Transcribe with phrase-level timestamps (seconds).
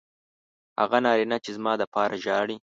[0.79, 2.57] هغه نارینه چې زما دپاره ژاړي